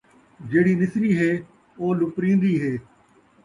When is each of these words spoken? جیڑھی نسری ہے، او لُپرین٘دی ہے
جیڑھی 0.49 0.73
نسری 0.81 1.11
ہے، 1.19 1.31
او 1.79 1.85
لُپرین٘دی 1.99 2.53
ہے 2.63 2.73